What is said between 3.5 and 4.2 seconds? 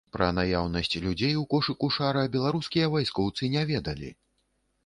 не ведалі.